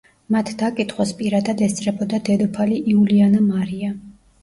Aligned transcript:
მათ 0.35 0.47
დაკითხვას 0.61 1.11
პირადად 1.19 1.63
ესწრებოდა 1.67 2.23
დედოფალი 2.33 2.83
იულიანა 2.97 3.47
მარია. 3.55 3.97